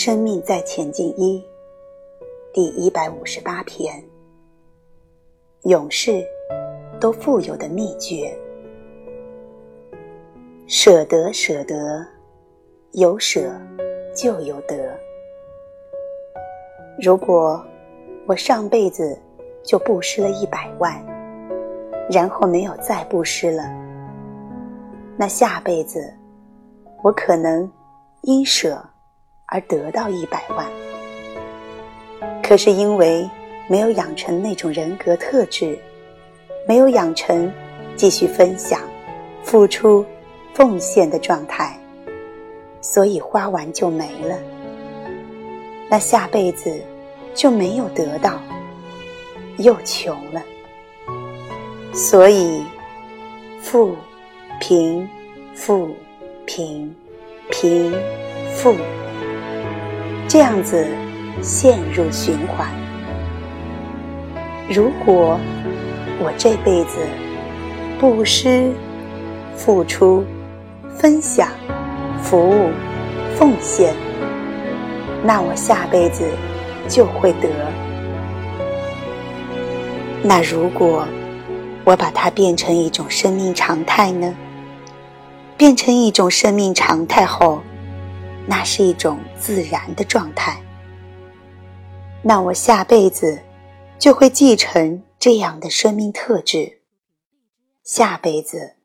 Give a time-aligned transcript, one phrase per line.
[0.00, 1.44] 生命在前进一
[2.52, 4.00] 第一百五十八篇：
[5.62, 6.24] 勇士
[7.00, 8.32] 都富有的秘诀。
[10.68, 12.06] 舍得，舍得，
[12.92, 13.52] 有舍
[14.14, 14.96] 就有得。
[17.02, 17.60] 如果
[18.24, 19.20] 我上辈子
[19.64, 20.94] 就布施了一百万，
[22.08, 23.64] 然后没有再布施了，
[25.16, 26.08] 那下辈子
[27.02, 27.68] 我可能
[28.22, 28.80] 因舍
[29.48, 30.66] 而得到一百万。
[32.42, 33.28] 可是因为
[33.68, 35.78] 没有养成那种人格特质，
[36.66, 37.52] 没有养成
[37.96, 38.80] 继续分享、
[39.42, 40.06] 付出。
[40.54, 41.78] 奉献的状态，
[42.80, 44.36] 所以花完就没了。
[45.88, 46.82] 那下辈子
[47.32, 48.40] 就没有得到，
[49.58, 50.42] 又穷了。
[51.94, 52.60] 所以，
[53.60, 53.94] 富、
[54.58, 55.08] 贫、
[55.54, 55.94] 富、
[56.44, 56.92] 贫、
[57.52, 57.94] 贫、
[58.56, 58.74] 富，
[60.28, 60.86] 这样子
[61.40, 62.68] 陷入循环。
[64.68, 65.40] 如果
[66.20, 66.98] 我这辈子
[67.98, 68.70] 布施、
[69.56, 70.22] 付出，
[70.98, 71.48] 分享、
[72.22, 72.68] 服务、
[73.36, 73.94] 奉献，
[75.24, 76.28] 那我下辈子
[76.86, 77.48] 就会得。
[80.22, 81.06] 那如果
[81.84, 84.34] 我把它变成一种生命常态呢？
[85.56, 87.62] 变成一种生命常态后，
[88.50, 90.58] 那是一种自然的状态。
[92.22, 93.38] 那我下辈子
[93.98, 96.80] 就会继承这样的生命特质，
[97.84, 98.76] 下辈子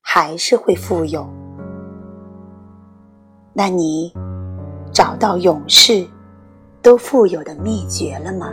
[0.00, 1.24] 还是会富有。
[3.52, 4.12] 那你
[4.92, 6.04] 找到勇士
[6.82, 8.52] 都富有的秘诀了吗？